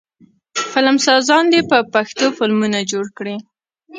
فلمسازان 0.71 1.43
دې 1.53 1.61
په 1.71 1.77
پښتو 1.93 2.25
فلمونه 2.37 2.79
جوړ 2.91 3.05
کړي. 3.17 3.35